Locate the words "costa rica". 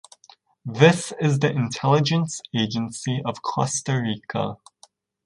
3.43-4.57